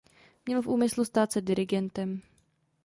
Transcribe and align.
Měl 0.45 0.61
v 0.61 0.67
úmyslu 0.67 1.05
stát 1.05 1.31
se 1.31 1.41
dirigentem. 1.41 2.21